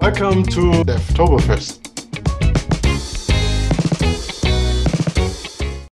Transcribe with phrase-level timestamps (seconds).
[0.00, 1.78] Welcome to Devtoberfest.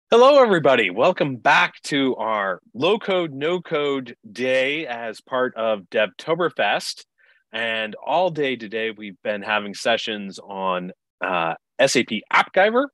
[0.10, 0.90] Hello, everybody.
[0.90, 7.04] Welcome back to our low code, no code day as part of Devtoberfest.
[7.52, 11.56] And all day today, we've been having sessions on uh,
[11.86, 12.86] SAP AppGyver.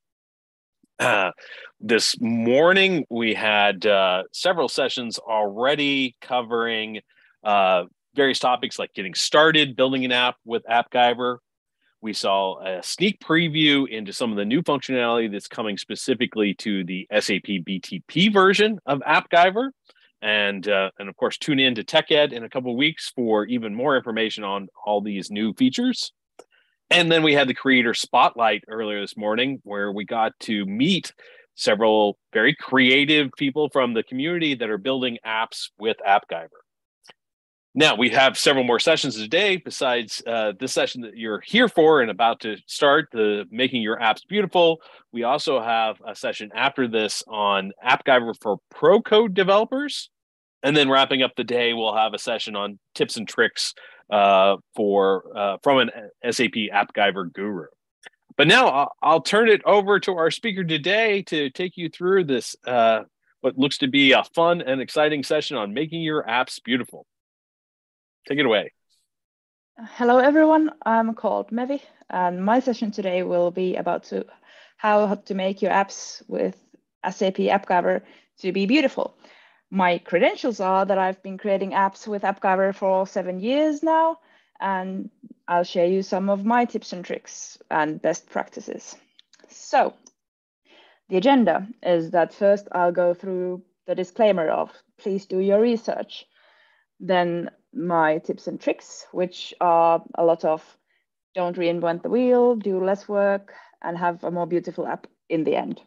[1.00, 1.30] Uh,
[1.80, 7.02] this morning, we had uh, several sessions already covering
[7.44, 7.84] uh,
[8.16, 11.38] various topics like getting started building an app with AppGyver.
[12.02, 16.84] We saw a sneak preview into some of the new functionality that's coming specifically to
[16.84, 19.70] the SAP BTP version of AppGyver.
[20.22, 23.76] And, uh, and of course, tune in to TechEd in a couple weeks for even
[23.76, 26.12] more information on all these new features.
[26.90, 31.14] And then we had the creator spotlight earlier this morning, where we got to meet
[31.56, 36.63] several very creative people from the community that are building apps with AppGyver.
[37.76, 42.02] Now we have several more sessions today besides uh, this session that you're here for
[42.02, 44.80] and about to start, the making your apps beautiful.
[45.12, 50.12] We also have a session after this on AppGyver for Pro Code developers,
[50.62, 53.74] and then wrapping up the day, we'll have a session on tips and tricks
[54.12, 55.90] uh, for uh, from an
[56.30, 57.66] SAP AppGyver guru.
[58.38, 62.26] But now I'll, I'll, turn it over to our speaker today to take you through
[62.26, 63.02] this uh,
[63.42, 67.08] what looks to be a fun and exciting session on making your apps beautiful.
[68.28, 68.72] Take it away.
[69.78, 70.72] Hello, everyone.
[70.86, 74.26] I'm called Mevi, and my session today will be about to
[74.78, 76.56] how to make your apps with
[77.04, 78.02] SAP AppGyver
[78.40, 79.18] to be beautiful.
[79.70, 84.20] My credentials are that I've been creating apps with AppGyver for seven years now,
[84.62, 85.10] and
[85.48, 88.96] I'll share you some of my tips and tricks and best practices.
[89.50, 89.96] So
[91.10, 96.26] the agenda is that first I'll go through the disclaimer of please do your research.
[97.04, 100.64] Then my tips and tricks, which are a lot of
[101.36, 105.56] don't reinvent the wheel, do less work, and have a more beautiful app in the
[105.58, 105.82] end.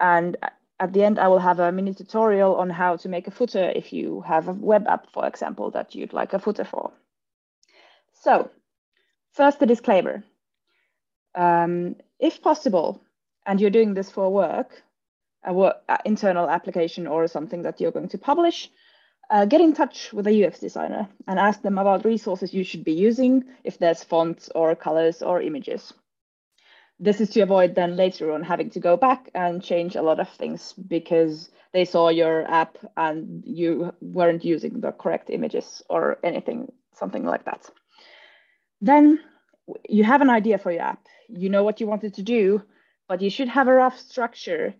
[0.00, 0.36] And
[0.80, 3.70] at the end, I will have a mini tutorial on how to make a footer
[3.76, 6.90] if you have a web app, for example, that you'd like a footer for.
[8.14, 8.50] So
[9.30, 10.24] first, the disclaimer.
[11.36, 13.00] Um, if possible,
[13.46, 14.82] and you're doing this for work,
[15.44, 18.68] a work, internal application or something that you're going to publish,
[19.32, 22.84] uh, get in touch with a UX designer and ask them about resources you should
[22.84, 25.94] be using if there's fonts or colors or images.
[27.00, 30.20] This is to avoid then later on having to go back and change a lot
[30.20, 36.18] of things because they saw your app and you weren't using the correct images or
[36.22, 37.70] anything, something like that.
[38.82, 39.18] Then
[39.88, 41.06] you have an idea for your app.
[41.28, 42.62] You know what you wanted to do,
[43.08, 44.74] but you should have a rough structure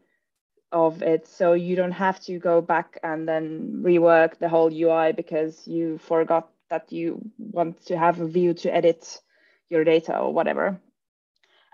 [0.73, 5.13] of it so you don't have to go back and then rework the whole UI
[5.13, 9.21] because you forgot that you want to have a view to edit
[9.69, 10.81] your data or whatever.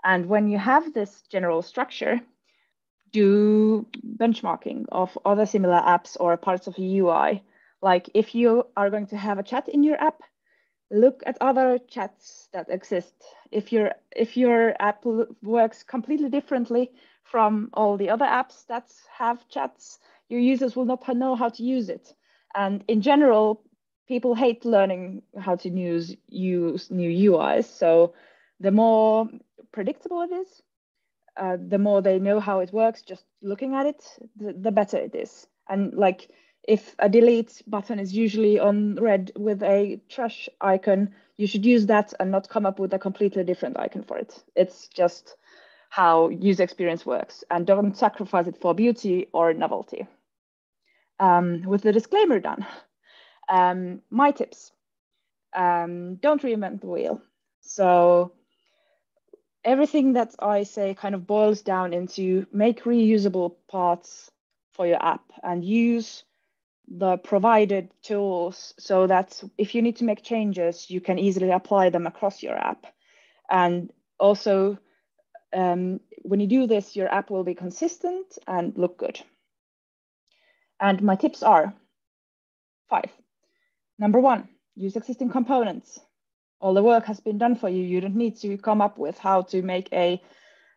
[0.03, 2.21] And when you have this general structure,
[3.11, 3.85] do
[4.17, 7.43] benchmarking of other similar apps or parts of the UI.
[7.81, 10.21] Like if you are going to have a chat in your app,
[10.91, 13.13] look at other chats that exist.
[13.51, 15.05] If your if your app
[15.41, 16.91] works completely differently
[17.31, 21.63] from all the other apps that have chats, your users will not know how to
[21.63, 22.13] use it.
[22.55, 23.61] And in general,
[24.07, 27.65] people hate learning how to use, use new UIs.
[27.65, 28.13] So
[28.59, 29.29] the more
[29.71, 30.61] predictable it is,
[31.37, 34.03] uh, the more they know how it works, just looking at it,
[34.35, 35.47] the, the better it is.
[35.69, 36.29] And like
[36.67, 41.85] if a delete button is usually on red with a trash icon, you should use
[41.85, 44.43] that and not come up with a completely different icon for it.
[44.55, 45.35] It's just
[45.89, 50.07] how user experience works and don't sacrifice it for beauty or novelty.
[51.19, 52.65] Um, with the disclaimer done,
[53.49, 54.71] um, my tips,
[55.55, 57.21] um, don't reinvent the wheel.
[57.61, 58.33] So
[59.65, 64.31] everything that I say kind of boils down into make reusable parts
[64.71, 66.23] for your app and use
[66.87, 71.89] the provided tools so that if you need to make changes, you can easily apply
[71.89, 72.85] them across your app.
[73.49, 74.77] And also
[75.53, 79.19] um, when you do this, your app will be consistent and look good.
[80.79, 81.73] And my tips are
[82.89, 83.11] five.
[83.97, 85.99] Number one, use existing components.
[86.61, 87.83] All the work has been done for you.
[87.83, 90.21] You don't need to come up with how to make a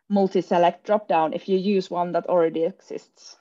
[0.09, 3.37] multi-select dropdown if you use one that already exists.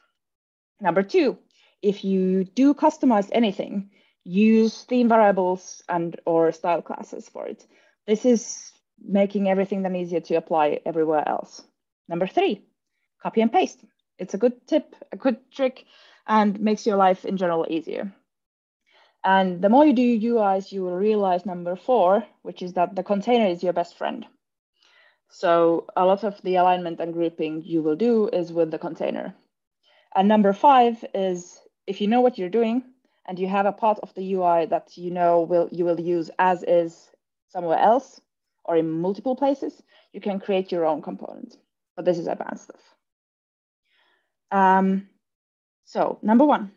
[0.80, 1.38] Number two,
[1.82, 3.90] if you do customize anything,
[4.24, 7.66] use theme variables and or style classes for it.
[8.06, 11.62] This is making everything then easier to apply everywhere else.
[12.08, 12.62] Number three,
[13.22, 13.84] copy and paste.
[14.18, 15.84] It's a good tip, a good trick,
[16.26, 18.12] and makes your life in general easier.
[19.24, 23.04] And the more you do UIs, you will realize number four, which is that the
[23.04, 24.26] container is your best friend.
[25.28, 29.34] So a lot of the alignment and grouping you will do is with the container.
[30.14, 32.82] And number five is if you know what you're doing
[33.26, 36.30] and you have a part of the UI that you know will you will use
[36.38, 37.08] as is
[37.48, 38.20] somewhere else
[38.64, 39.82] or in multiple places,
[40.12, 41.56] you can create your own component.
[41.96, 42.80] But this is advanced stuff.
[44.50, 45.08] Um,
[45.84, 46.72] so number one,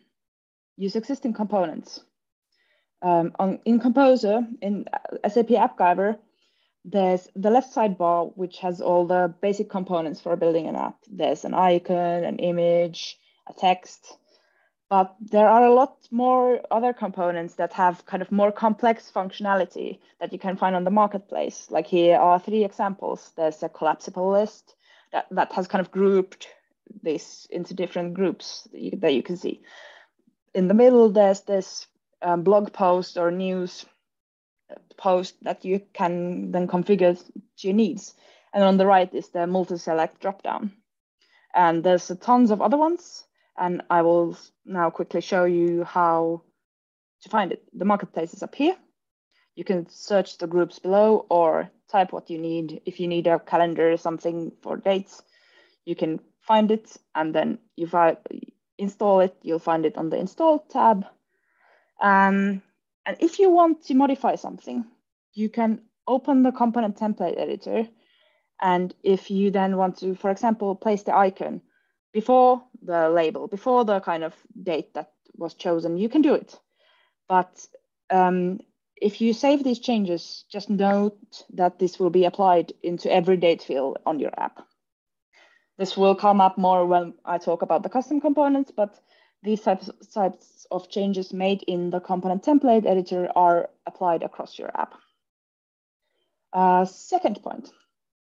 [0.77, 2.01] use existing components.
[3.01, 4.85] Um, on, in Composer, in
[5.27, 6.17] SAP AppGyver,
[6.85, 10.97] there's the left sidebar, which has all the basic components for building an app.
[11.11, 13.17] There's an icon, an image,
[13.47, 14.17] a text,
[15.19, 20.31] there are a lot more other components that have kind of more complex functionality that
[20.31, 21.67] you can find on the marketplace.
[21.69, 23.31] Like here are three examples.
[23.35, 24.75] There's a collapsible list
[25.11, 26.47] that, that has kind of grouped
[27.01, 29.61] this into different groups that you, that you can see.
[30.53, 31.87] In the middle, there's this
[32.21, 33.85] um, blog post or news
[34.97, 38.13] post that you can then configure to your needs.
[38.53, 40.71] And on the right is the multi-select dropdown.
[41.53, 43.24] And there's tons of other ones.
[43.57, 46.41] And I will now quickly show you how
[47.21, 47.63] to find it.
[47.73, 48.75] The marketplace is up here.
[49.55, 52.81] You can search the groups below or type what you need.
[52.85, 55.21] If you need a calendar or something for dates,
[55.85, 57.89] you can find it and then you
[58.77, 59.35] install it.
[59.41, 61.05] You'll find it on the install tab.
[62.01, 62.61] Um,
[63.05, 64.85] and if you want to modify something,
[65.33, 67.87] you can open the component template editor.
[68.61, 71.61] And if you then want to, for example, place the icon
[72.15, 74.33] before the label, before the kind of
[74.63, 76.57] date that was chosen, you can do it.
[77.27, 77.67] But
[78.09, 78.61] um,
[78.95, 83.61] if you save these changes, just note that this will be applied into every date
[83.61, 84.65] field on your app.
[85.77, 88.97] This will come up more when I talk about the custom components, but
[89.43, 89.91] these types,
[90.71, 94.95] of changes made in the component template editor are applied across your app.
[96.53, 97.69] Uh, second point,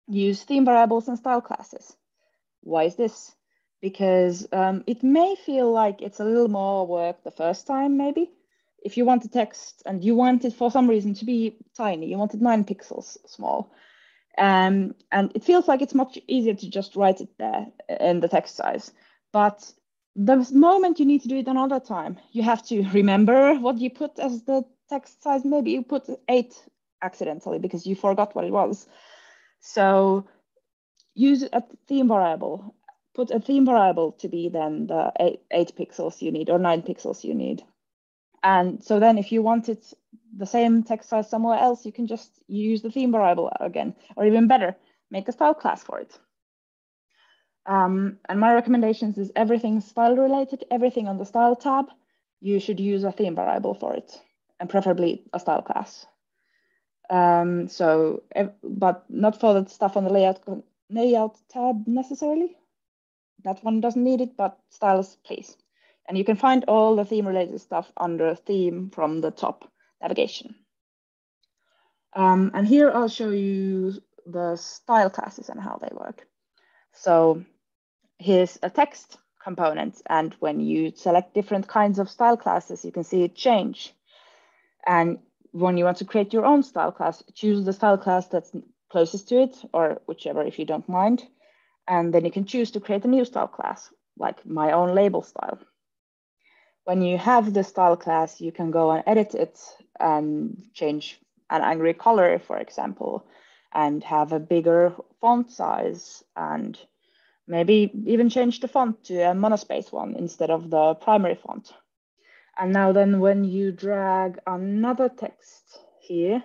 [0.07, 1.95] use theme variables and style classes.
[2.61, 3.33] Why is this?
[3.81, 8.31] Because um, it may feel like it's a little more work the first time, maybe.
[8.83, 12.07] If you want the text and you want it for some reason to be tiny,
[12.07, 13.71] you want it nine pixels small,
[14.37, 17.67] um, and it feels like it's much easier to just write it there
[17.99, 18.91] in the text size.
[19.33, 19.71] But
[20.15, 23.89] the moment you need to do it another time, you have to remember what you
[23.89, 25.45] put as the text size.
[25.45, 26.55] Maybe you put eight
[27.01, 28.87] accidentally because you forgot what it was.
[29.61, 30.25] So
[31.15, 32.75] use a theme variable.
[33.19, 36.81] Put a theme variable to be then the eight, eight pixels you need or nine
[36.81, 37.61] pixels you need.
[38.41, 39.83] And so then if you wanted
[40.37, 44.25] the same text size somewhere else, you can just use the theme variable again, or
[44.25, 44.73] even better,
[45.11, 46.17] make a style class for it.
[47.65, 51.87] Um, and my recommendations is everything style related, everything on the style tab,
[52.39, 54.17] you should use a theme variable for it,
[54.61, 56.05] and preferably a style class.
[57.09, 58.23] Um, so,
[58.63, 60.39] but not for the stuff on the layout,
[60.89, 62.55] layout tab necessarily.
[63.43, 65.55] That one doesn't need it, but styles, please.
[66.07, 69.69] And you can find all the theme related stuff under theme from the top
[70.01, 70.55] navigation.
[72.13, 76.27] Um, and here I'll show you the style classes and how they work.
[76.93, 77.43] So
[78.17, 80.01] here's a text component.
[80.07, 83.93] And when you select different kinds of style classes, you can see it change.
[84.85, 85.19] And
[85.51, 88.51] when you want to create your own style class, choose the style class that's
[88.89, 91.23] closest to it or whichever if you don't mind.
[91.89, 95.23] And then you can choose to create a new style class, like my own label
[95.23, 95.57] style.
[96.85, 99.59] When you have the style class, you can go and edit it
[99.99, 101.19] and change
[101.49, 103.25] an angry color, for example,
[103.73, 106.79] and have a bigger font size and
[107.47, 111.73] maybe even change the font to a monospace one instead of the primary font.
[112.57, 116.43] And now then when you drag another text here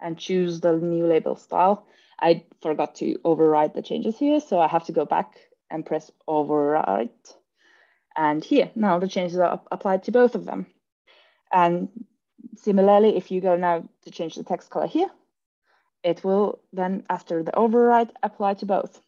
[0.00, 1.86] and choose the new label style,
[2.20, 4.40] I forgot to override the changes here.
[4.40, 5.36] So I have to go back
[5.70, 7.10] and press override.
[8.16, 10.66] And here, now the changes are applied to both of them.
[11.52, 11.88] And
[12.56, 15.10] similarly, if you go now to change the text color here,
[16.02, 19.00] it will then, after the override, apply to both.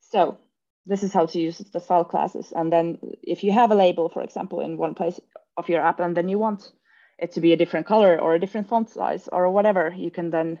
[0.00, 0.38] So
[0.86, 2.52] this is how to use the style classes.
[2.54, 5.18] And then if you have a label, for example, in one place
[5.56, 6.70] of your app, and then you want
[7.18, 10.30] it to be a different color or a different font size or whatever, you can
[10.30, 10.58] then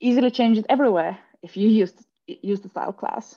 [0.00, 1.92] easily change it everywhere if you use,
[2.26, 3.36] use the style class.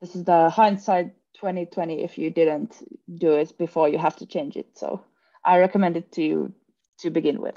[0.00, 2.76] This is the hindsight 2020 if you didn't
[3.12, 4.78] do it before you have to change it.
[4.78, 5.04] So
[5.44, 6.52] I recommend it to you
[7.00, 7.56] to begin with.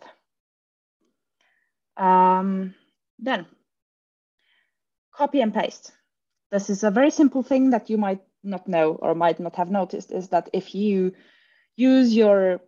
[1.97, 2.73] Um,
[3.19, 3.45] then
[5.13, 5.91] copy and paste.
[6.51, 9.71] This is a very simple thing that you might not know or might not have
[9.71, 11.13] noticed is that if you
[11.75, 12.59] use your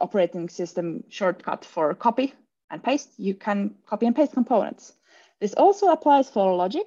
[0.00, 2.34] operating system shortcut for copy
[2.70, 4.92] and paste, you can copy and paste components.
[5.40, 6.86] This also applies for logic.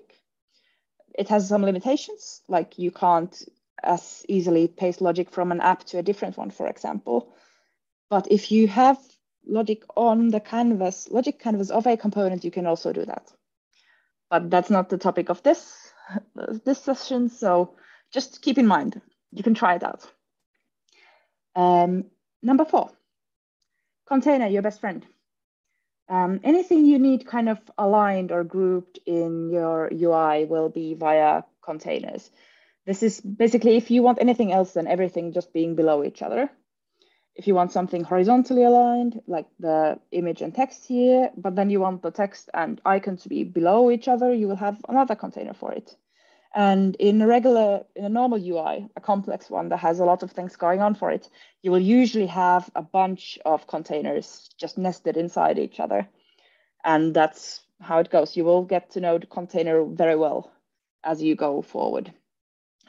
[1.18, 3.36] It has some limitations, like you can't
[3.84, 7.34] as easily paste logic from an app to a different one, for example.
[8.10, 8.98] But if you have
[9.46, 13.32] logic on the canvas, logic canvas of a component, you can also do that.
[14.30, 15.94] But that's not the topic of this,
[16.66, 17.76] this session, so
[18.12, 20.06] just keep in mind, you can try it out.
[21.56, 22.06] Um,
[22.42, 22.92] number four,
[24.08, 25.06] container, your best friend.
[26.10, 31.44] Um, anything you need kind of aligned or grouped in your UI will be via
[31.64, 32.32] containers.
[32.88, 36.50] This is basically if you want anything else than everything just being below each other.
[37.36, 41.80] If you want something horizontally aligned, like the image and text here, but then you
[41.80, 45.54] want the text and icon to be below each other, you will have another container
[45.54, 45.96] for it.
[46.56, 50.24] And in a regular, in a normal UI, a complex one that has a lot
[50.24, 51.30] of things going on for it,
[51.62, 56.08] you will usually have a bunch of containers just nested inside each other.
[56.84, 58.36] And that's how it goes.
[58.36, 60.52] You will get to know the container very well
[61.04, 62.12] as you go forward.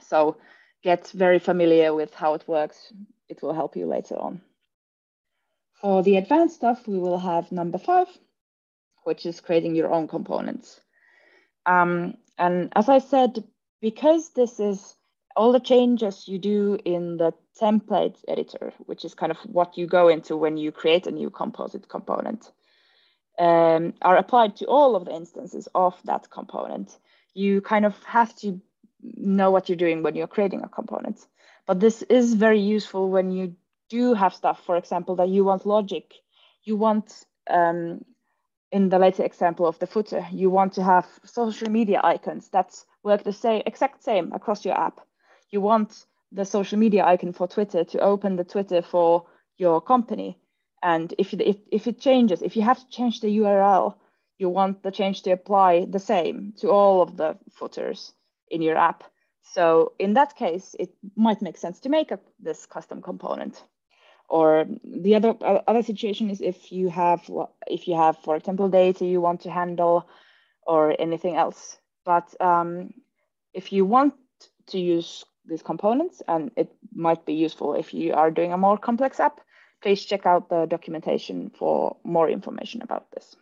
[0.00, 0.38] So
[0.82, 2.92] get very familiar with how it works.
[3.28, 4.40] It will help you later on.
[5.80, 8.08] For the advanced stuff, we will have number five,
[9.04, 10.80] which is creating your own components.
[11.66, 13.44] Um, and as I said,
[13.80, 14.96] because this is
[15.36, 19.86] all the changes you do in the template editor, which is kind of what you
[19.86, 22.50] go into when you create a new composite component,
[23.38, 26.98] um, are applied to all of the instances of that component.
[27.34, 28.60] You kind of have to
[29.02, 31.26] know what you're doing when you're creating a component.
[31.66, 33.54] But this is very useful when you
[33.88, 36.14] do have stuff, for example, that you want logic.
[36.64, 38.04] You want um,
[38.72, 42.84] in the later example of the footer, you want to have social media icons that
[43.02, 45.00] work the same, exact same across your app.
[45.50, 49.26] You want the social media icon for Twitter to open the Twitter for
[49.58, 50.38] your company.
[50.82, 53.94] And if, if, if it changes, if you have to change the URL,
[54.38, 58.12] you want the change to apply the same to all of the footers
[58.50, 59.04] in your app.
[59.42, 63.62] So in that case, it might make sense to make a, this custom component.
[64.30, 65.34] Or the other
[65.66, 67.28] other situation is if you have
[67.66, 70.08] if you have, for example, data you want to handle
[70.62, 71.78] or anything else.
[72.04, 72.94] But um,
[73.52, 74.14] if you want
[74.68, 78.78] to use these components, and it might be useful if you are doing a more
[78.78, 79.40] complex app,
[79.82, 83.34] please check out the documentation for more information about this.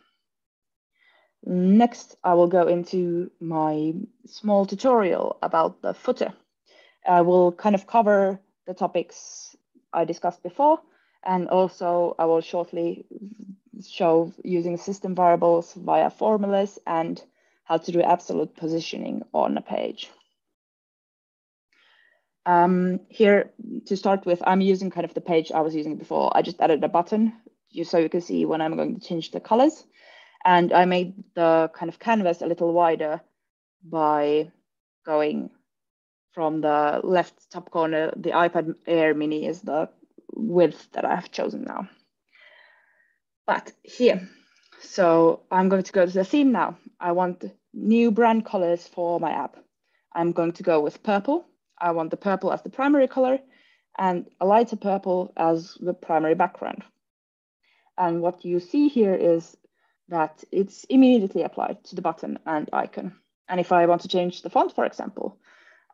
[1.45, 3.93] Next, I will go into my
[4.25, 6.33] small tutorial about the footer.
[7.07, 9.48] I will kind of cover the topics
[9.93, 10.79] I discussed before.
[11.23, 13.05] And also I will shortly
[13.87, 17.21] show using system variables via formulas and
[17.63, 20.09] how to do absolute positioning on a page.
[22.45, 23.51] Um, here
[23.85, 26.35] to start with, I'm using kind of the page I was using before.
[26.35, 27.33] I just added a button
[27.71, 29.85] just so you can see when I'm going to change the colors.
[30.45, 33.21] And I made the kind of canvas a little wider
[33.83, 34.51] by
[35.05, 35.51] going
[36.33, 39.89] from the left top corner, the iPad Air Mini is the
[40.33, 41.89] width that I have chosen now.
[43.45, 44.29] But here,
[44.81, 46.77] so I'm going to go to the theme now.
[46.99, 47.43] I want
[47.73, 49.57] new brand colors for my app.
[50.13, 51.45] I'm going to go with purple.
[51.77, 53.39] I want the purple as the primary color
[53.97, 56.83] and a lighter purple as the primary background.
[57.97, 59.57] And what you see here is
[60.07, 63.15] that it's immediately applied to the button and icon.
[63.47, 65.37] And if I want to change the font, for example,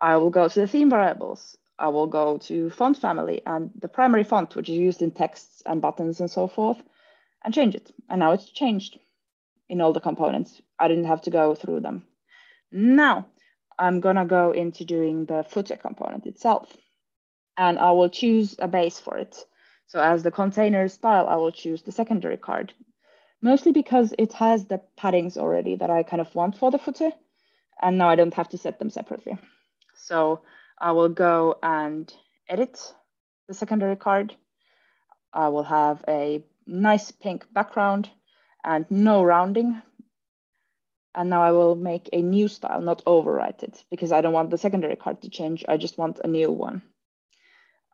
[0.02, 1.58] I will go to the theme variables.
[1.78, 5.62] I will go to font family and the primary font, which is used in texts
[5.66, 6.82] and buttons and so forth,
[7.44, 7.92] and change it.
[8.10, 8.98] And now it's changed
[9.68, 10.62] in all the components.
[10.80, 12.06] I didn't have to go through them.
[12.72, 13.28] Now
[13.78, 16.76] I'm gonna go into doing the footer component itself.
[17.58, 19.46] And I will choose a base for it.
[19.88, 22.74] So as the container style, I will choose the secondary card,
[23.42, 27.12] mostly because it has the paddings already that I kind of want for the footer.
[27.82, 29.38] And now I don't have to set them separately.
[30.06, 30.42] So
[30.80, 32.14] I will go and
[32.48, 32.80] edit
[33.48, 34.36] the secondary card.
[35.34, 38.12] I will have a nice pink background
[38.64, 39.82] and no rounding.
[41.16, 44.52] And now I will make a new style, not overwrite it, because I don't want
[44.52, 45.66] the secondary card to change.
[45.68, 46.84] I just want a new one.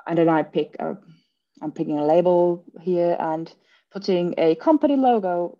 [0.06, 0.98] And then I pick a,
[1.62, 3.53] I'm picking a label here and
[3.89, 5.60] putting a company logo,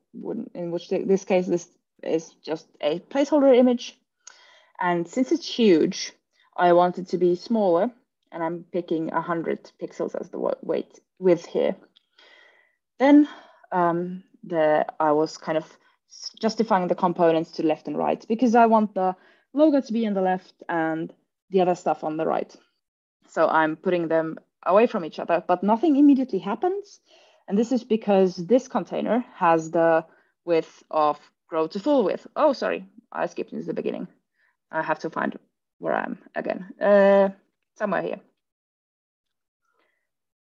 [0.54, 1.70] in which this case, this
[2.04, 3.98] is just a placeholder image.
[4.82, 6.12] And since it's huge,
[6.56, 7.92] I want it to be smaller
[8.32, 11.76] and I'm picking 100 pixels as the weight width here.
[13.00, 13.28] Then
[13.72, 15.66] um, the, I was kind of
[16.40, 19.16] justifying the components to left and right because I want the
[19.54, 21.14] logo to be on the left and
[21.50, 22.56] the other stuff on the right.
[23.28, 27.00] So I'm putting them away from each other, but nothing immediately happens.
[27.48, 30.06] And this is because this container has the
[30.46, 32.28] width of grow to full width.
[32.36, 34.08] Oh, sorry, I skipped into the beginning.
[34.72, 35.38] I have to find
[35.82, 37.30] where I am again, uh,
[37.78, 38.20] somewhere here.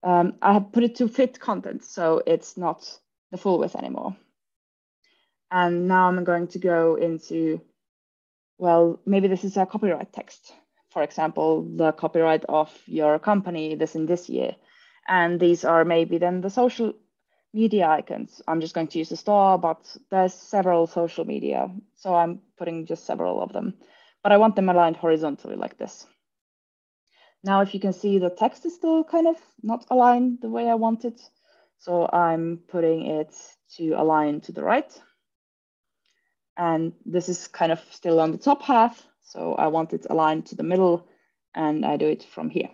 [0.03, 2.99] Um, I have put it to fit content, so it's not
[3.31, 4.15] the full width anymore.
[5.51, 7.61] And now I'm going to go into,
[8.57, 10.53] well, maybe this is a copyright text.
[10.91, 14.55] For example, the copyright of your company this in this year.
[15.07, 16.93] And these are maybe then the social
[17.53, 18.41] media icons.
[18.47, 21.69] I'm just going to use the star, but there's several social media.
[21.95, 23.73] So I'm putting just several of them,
[24.23, 26.05] but I want them aligned horizontally like this.
[27.43, 30.69] Now, if you can see the text is still kind of not aligned the way
[30.69, 31.21] I want it.
[31.77, 33.33] So I'm putting it
[33.77, 34.91] to align to the right.
[36.57, 39.01] And this is kind of still on the top half.
[39.21, 41.07] So I want it aligned to the middle
[41.55, 42.69] and I do it from here.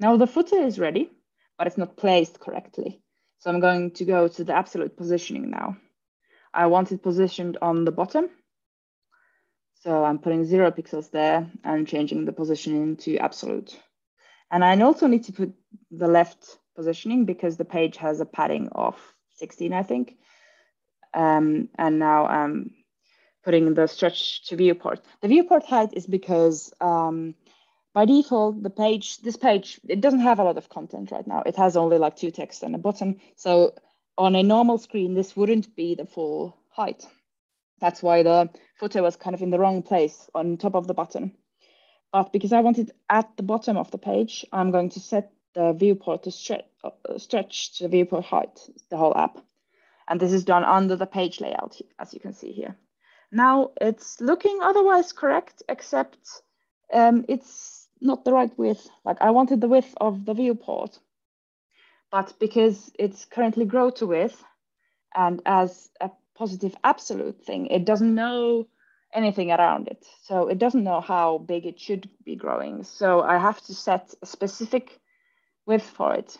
[0.00, 1.10] Now the footer is ready,
[1.56, 3.00] but it's not placed correctly.
[3.38, 5.76] So I'm going to go to the absolute positioning now.
[6.52, 8.30] I want it positioned on the bottom.
[9.84, 13.78] So I'm putting zero pixels there and changing the positioning to absolute.
[14.50, 15.52] And I also need to put
[15.90, 18.96] the left positioning because the page has a padding of
[19.36, 20.16] 16, I think.
[21.12, 22.70] Um, and now I'm
[23.44, 25.04] putting the stretch to viewport.
[25.20, 27.34] The viewport height is because um,
[27.92, 31.42] by default, the page, this page, it doesn't have a lot of content right now.
[31.44, 33.20] It has only like two text and a button.
[33.36, 33.74] So
[34.16, 37.06] on a normal screen, this wouldn't be the full height.
[37.84, 38.48] That's why the
[38.80, 41.36] footer was kind of in the wrong place on top of the button.
[42.14, 45.30] But because I want it at the bottom of the page, I'm going to set
[45.54, 49.36] the viewport to stretch, uh, stretch to the viewport height, the whole app.
[50.08, 52.74] And this is done under the page layout, as you can see here.
[53.30, 56.26] Now it's looking otherwise correct, except
[56.90, 58.88] um, it's not the right width.
[59.04, 60.98] Like I wanted the width of the viewport,
[62.10, 64.42] but because it's currently grow to width
[65.14, 68.66] and as a positive absolute thing, it doesn't know
[69.14, 70.04] anything around it.
[70.22, 72.82] So it doesn't know how big it should be growing.
[72.82, 75.00] So I have to set a specific
[75.66, 76.36] width for it.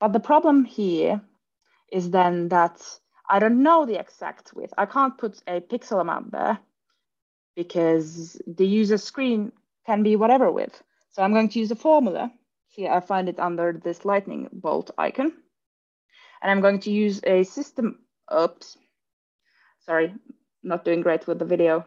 [0.00, 1.20] But the problem here
[1.90, 2.80] is then that
[3.28, 4.74] I don't know the exact width.
[4.78, 6.58] I can't put a pixel amount there
[7.56, 9.52] because the user screen
[9.86, 10.82] can be whatever width.
[11.10, 12.32] So I'm going to use a formula.
[12.68, 15.32] Here I find it under this lightning bolt icon.
[16.42, 18.00] And I'm going to use a system,
[18.36, 18.76] oops,
[19.86, 20.14] sorry,
[20.62, 21.84] not doing great with the video.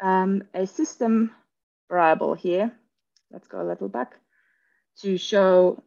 [0.00, 1.32] Um, a system
[1.88, 2.72] variable here.
[3.30, 4.14] Let's go a little back
[5.00, 5.82] to show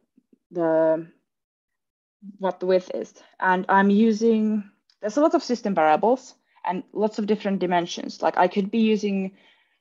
[0.50, 1.06] the
[2.38, 3.12] what the width is.
[3.40, 8.22] And I'm using, there's a lot of system variables and lots of different dimensions.
[8.22, 9.32] Like I could be using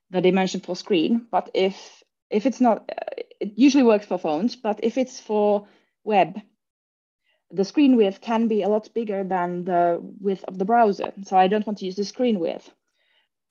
[0.10, 2.90] the dimension for screen, but if if it's not,
[3.40, 5.68] it usually works for phones, but if it's for
[6.06, 6.40] web,
[7.54, 11.12] the screen width can be a lot bigger than the width of the browser.
[11.24, 12.70] So I don't want to use the screen width.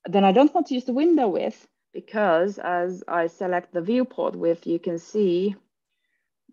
[0.06, 4.36] Then I don't want to use the window width because as I select the viewport
[4.36, 5.56] width, you can see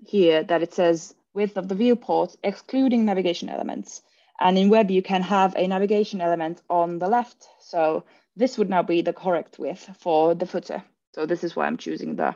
[0.05, 4.01] here that it says width of the viewport, excluding navigation elements.
[4.39, 7.47] And in web, you can have a navigation element on the left.
[7.59, 8.03] So
[8.35, 10.83] this would now be the correct width for the footer.
[11.15, 12.35] So this is why I'm choosing the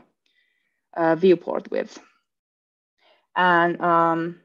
[0.96, 2.00] uh, viewport width.
[3.36, 4.42] And um,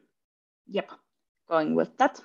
[0.68, 0.90] yep,
[1.48, 2.20] going with that.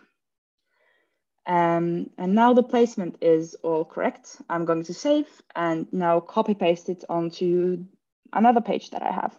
[1.45, 4.37] Um, and now the placement is all correct.
[4.49, 7.83] I'm going to save and now copy paste it onto
[8.31, 9.35] another page that I have.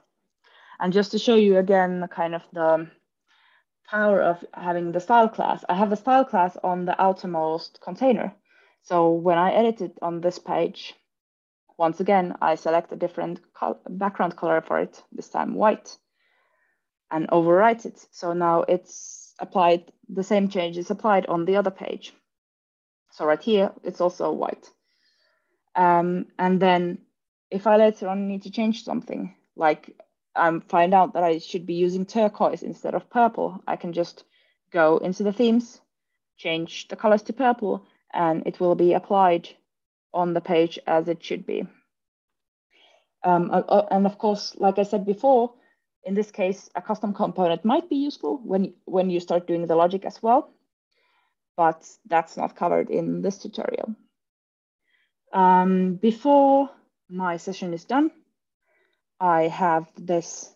[0.81, 2.91] And just to show you again, the kind of the
[3.89, 8.35] power of having the style class, I have the style class on the outermost container.
[8.83, 10.95] So when I edit it on this page,
[11.79, 13.41] once again, I select a different
[13.89, 15.97] background color for it, this time white,
[17.13, 18.05] and overwrite it.
[18.11, 22.13] So now it's applied, the same change is applied on the other page.
[23.13, 24.69] So right here, it's also white.
[25.77, 26.99] Um, and then
[27.51, 29.95] if I later on need to change something, like
[30.35, 34.25] I find out that I should be using turquoise instead of purple, I can just
[34.73, 35.81] go into the themes,
[36.39, 39.51] change the colors to purple, and it will be applied
[40.15, 41.67] on the page as it should be.
[43.25, 45.53] Um, uh, uh, and of course, like I said before,
[46.05, 49.77] in this case, a custom component might be useful when, when you start doing the
[49.77, 50.53] logic as well,
[51.57, 53.95] but that's not covered in this tutorial.
[55.33, 56.71] Um, before
[57.09, 58.11] my session is done,
[59.21, 60.53] I have this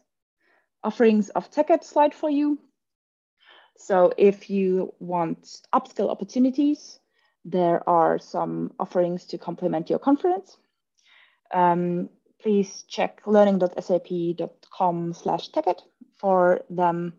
[0.83, 2.59] offerings of TechEd slide for you.
[3.77, 6.99] So if you want upskill opportunities,
[7.45, 10.57] there are some offerings to complement your conference.
[11.55, 12.09] Um,
[12.47, 15.83] please check learning.sap.com slash teched
[16.17, 17.13] for them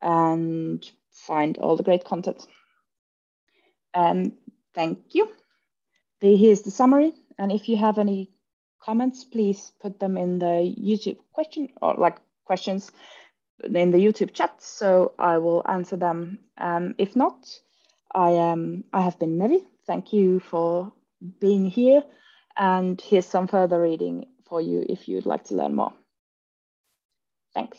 [0.00, 2.46] and find all the great content.
[3.92, 4.32] And
[4.74, 5.28] thank you.
[6.22, 7.12] Here's the summary.
[7.38, 8.30] And if you have any
[8.82, 12.90] comments, please put them in the YouTube question or like questions
[13.62, 14.62] in the YouTube chat.
[14.62, 16.38] So I will answer them.
[16.56, 17.46] Um, if not,
[18.14, 18.84] I am.
[18.94, 19.60] I have been Mevi.
[19.86, 20.90] Thank you for
[21.38, 22.02] being here.
[22.56, 25.92] And here's some further reading for you if you'd like to learn more.
[27.54, 27.78] Thanks.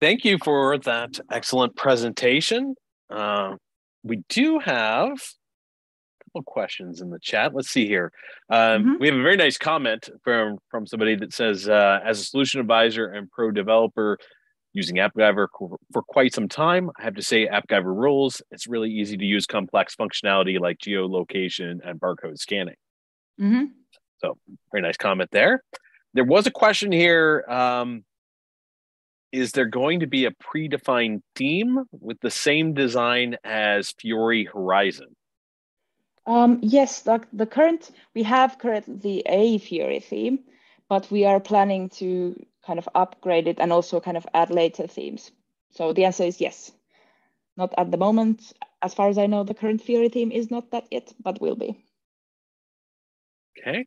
[0.00, 2.74] Thank you for that excellent presentation.
[3.08, 3.56] Uh,
[4.02, 7.54] we do have a couple questions in the chat.
[7.54, 8.12] Let's see here.
[8.50, 8.92] Um, mm-hmm.
[9.00, 12.60] We have a very nice comment from from somebody that says, uh, as a solution
[12.60, 14.18] advisor and pro developer
[14.74, 15.46] using AppGyver
[15.92, 18.42] for quite some time, I have to say AppGyver rules.
[18.50, 22.76] It's really easy to use complex functionality like geolocation and barcode scanning.
[23.40, 23.64] Mm-hmm.
[24.18, 24.38] So,
[24.72, 25.62] very nice comment there.
[26.14, 27.44] There was a question here.
[27.48, 28.04] Um,
[29.32, 35.14] is there going to be a predefined theme with the same design as Fiori Horizon?
[36.26, 40.40] Um, yes, the, the current we have currently a Fiori theme,
[40.88, 42.34] but we are planning to
[42.66, 45.30] kind of upgrade it and also kind of add later themes.
[45.70, 46.72] So the answer is yes.
[47.56, 48.52] Not at the moment.
[48.82, 51.56] As far as I know, the current Fiori theme is not that yet, but will
[51.56, 51.84] be.
[53.58, 53.86] Okay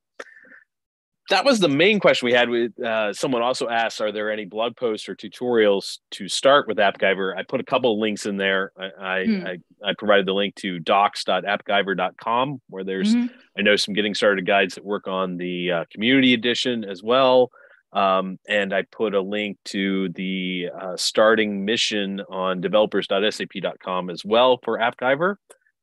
[1.29, 4.45] that was the main question we had with uh, someone also asked are there any
[4.45, 8.37] blog posts or tutorials to start with appgyver i put a couple of links in
[8.37, 9.47] there i I, mm.
[9.47, 13.27] I, I, provided the link to docs.appgyver.com where there's mm-hmm.
[13.57, 17.49] i know some getting started guides that work on the uh, community edition as well
[17.93, 24.59] um, and i put a link to the uh, starting mission on developers.sap.com as well
[24.63, 25.35] for appgyver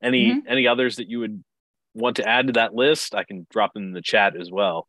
[0.03, 0.49] any mm-hmm.
[0.49, 1.43] any others that you would
[1.97, 4.87] want to add to that list i can drop them in the chat as well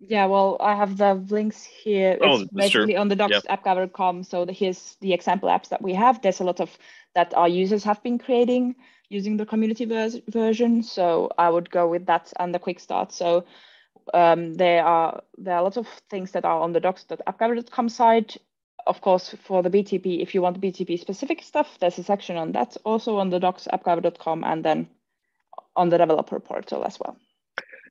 [0.00, 2.12] yeah, well, I have the links here.
[2.12, 3.00] It's oh, basically true.
[3.00, 4.26] on the docs yep.
[4.26, 6.22] So the, here's the example apps that we have.
[6.22, 6.78] There's a lot of
[7.16, 8.76] that our users have been creating
[9.08, 10.82] using the community vers- version.
[10.84, 13.12] So I would go with that and the quick start.
[13.12, 13.44] So
[14.14, 18.34] um, there are there are lots of things that are on the docs.appgyver.com side.
[18.86, 22.52] Of course, for the BTP, if you want BTP specific stuff, there's a section on
[22.52, 24.88] that also on the docs.appgyver.com and then
[25.78, 27.16] on the developer portal as well.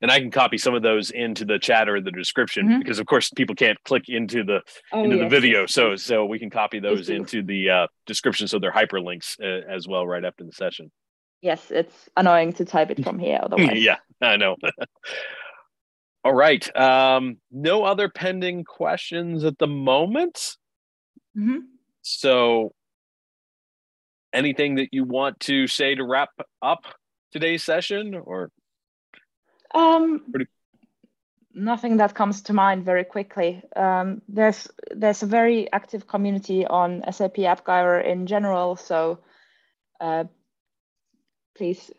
[0.02, 2.80] And I can copy some of those into the chat or the description mm-hmm.
[2.80, 4.62] because of course people can't click into the
[4.94, 5.66] oh, into yes, the video.
[5.66, 8.48] So so we can copy those into the uh, description.
[8.48, 10.92] So they're hyperlinks uh, as well right after the session.
[11.42, 13.82] Yes it's annoying to type it from here otherwise.
[13.82, 14.56] Yeah I know.
[16.24, 20.58] All right um no other pending questions at the moment?
[21.36, 21.60] Mm-hmm.
[22.02, 22.74] so
[24.34, 26.30] anything that you want to say to wrap
[26.64, 26.82] up
[27.32, 28.52] today's session or
[29.74, 30.48] um, Pretty...
[31.54, 33.64] Nothing that comes to mind very quickly.
[33.76, 39.20] Um, there's there's a very active community on SAP AppGyver in general, so
[40.00, 40.26] uh,
[41.56, 41.90] please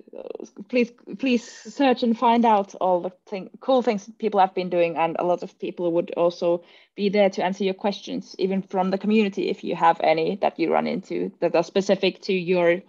[0.69, 4.97] please please search and find out all the thing, cool things people have been doing,
[4.97, 6.63] and a lot of people would also
[6.95, 10.59] be there to answer your questions, even from the community, if you have any that
[10.59, 12.81] you run into that are specific to your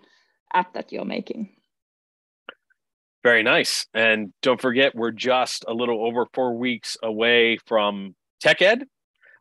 [0.53, 1.49] app that you're making.
[3.23, 3.85] Very nice.
[3.93, 8.83] And don't forget, we're just a little over four weeks away from TechEd,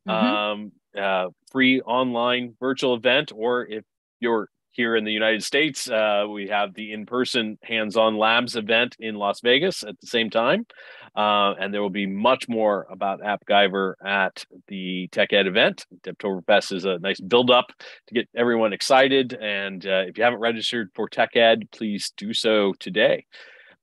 [0.09, 0.11] mm-hmm.
[0.11, 3.31] um, uh, free online virtual event.
[3.33, 3.85] Or if
[4.19, 8.57] you're here in the United States, uh, we have the in person hands on labs
[8.57, 10.67] event in Las Vegas at the same time.
[11.17, 15.85] Uh, and there will be much more about AppGyver at the TechEd event.
[16.03, 17.73] Devtoberfest is a nice build up
[18.09, 19.35] to get everyone excited.
[19.35, 23.25] And uh, if you haven't registered for TechEd, please do so today.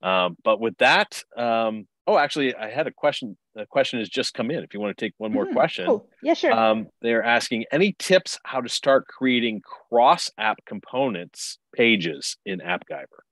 [0.05, 3.37] Um, but with that, um, oh, actually, I had a question.
[3.55, 4.63] The question has just come in.
[4.63, 6.07] If you want to take one more mm, question, cool.
[6.21, 6.53] yeah, sure.
[6.53, 13.23] Um, they're asking any tips how to start creating cross app components pages in AppGyver.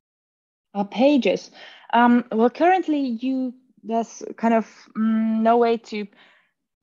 [0.73, 1.51] Uh, pages.
[1.93, 4.65] Um, well, currently, you there's kind of
[4.97, 6.07] mm, no way to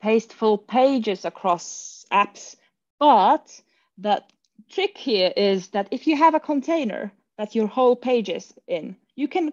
[0.01, 2.55] paste full pages across apps,
[3.01, 3.53] but
[3.99, 4.23] the
[4.71, 8.97] trick here is that if you have a container that your whole page is in,
[9.17, 9.51] you can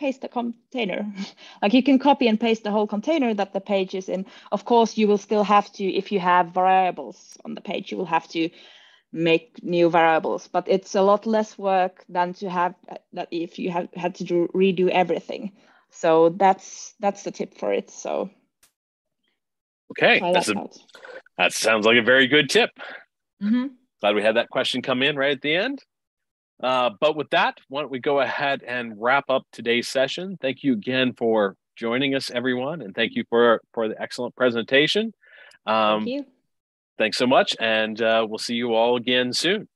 [0.00, 1.06] paste the container.
[1.62, 4.26] like you can copy and paste the whole container that the page is in.
[4.50, 7.98] Of course, you will still have to, if you have variables on the page, you
[7.98, 8.48] will have to
[9.12, 12.74] make new variables, but it's a lot less work than to have
[13.12, 15.52] that if you have had to do, redo everything.
[15.90, 17.90] So that's that's the tip for it.
[17.90, 18.30] So
[19.90, 20.54] okay, that's a,
[21.36, 22.70] that sounds like a very good tip.
[23.42, 23.66] Mm-hmm.
[24.00, 25.82] Glad we had that question come in right at the end.
[26.62, 30.38] Uh, but with that, why don't we go ahead and wrap up today's session?
[30.40, 35.12] Thank you again for joining us, everyone, and thank you for for the excellent presentation.
[35.66, 36.26] Um, thank you.
[36.98, 39.69] Thanks so much, and uh, we'll see you all again soon.